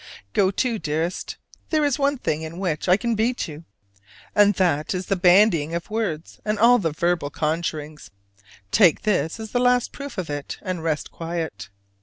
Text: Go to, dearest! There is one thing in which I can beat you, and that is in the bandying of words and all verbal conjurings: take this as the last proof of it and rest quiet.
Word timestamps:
Go 0.33 0.49
to, 0.49 0.79
dearest! 0.79 1.37
There 1.69 1.85
is 1.85 1.99
one 1.99 2.17
thing 2.17 2.41
in 2.41 2.57
which 2.57 2.89
I 2.89 2.97
can 2.97 3.13
beat 3.13 3.47
you, 3.47 3.65
and 4.33 4.55
that 4.55 4.95
is 4.95 5.05
in 5.05 5.09
the 5.09 5.15
bandying 5.21 5.75
of 5.75 5.91
words 5.91 6.39
and 6.43 6.57
all 6.57 6.79
verbal 6.79 7.29
conjurings: 7.29 8.09
take 8.71 9.03
this 9.03 9.39
as 9.39 9.51
the 9.51 9.59
last 9.59 9.91
proof 9.91 10.17
of 10.17 10.27
it 10.27 10.57
and 10.63 10.83
rest 10.83 11.11
quiet. 11.11 11.69